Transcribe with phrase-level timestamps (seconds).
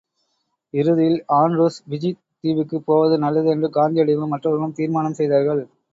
[0.73, 5.63] இறுதியில், ஆண்ட்ரூஸ் பிஜித் தீவுக்கு போவது நல்லது என்று காந்தியடிகளும் மற்றவர்களும் தீர்மானம் செய்தார்கள்.